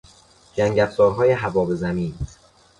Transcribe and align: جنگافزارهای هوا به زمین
جنگافزارهای 0.53 1.31
هوا 1.31 1.65
به 1.65 1.75
زمین 1.75 2.13